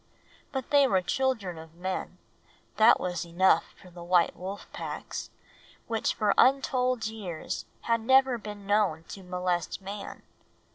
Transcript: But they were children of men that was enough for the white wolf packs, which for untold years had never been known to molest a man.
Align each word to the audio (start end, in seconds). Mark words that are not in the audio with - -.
But 0.51 0.71
they 0.71 0.87
were 0.87 1.03
children 1.03 1.59
of 1.59 1.75
men 1.75 2.17
that 2.77 2.99
was 2.99 3.23
enough 3.23 3.75
for 3.79 3.91
the 3.91 4.03
white 4.03 4.35
wolf 4.35 4.65
packs, 4.73 5.29
which 5.85 6.15
for 6.15 6.33
untold 6.39 7.05
years 7.05 7.65
had 7.81 8.01
never 8.01 8.39
been 8.39 8.65
known 8.65 9.03
to 9.09 9.21
molest 9.21 9.79
a 9.79 9.83
man. 9.83 10.23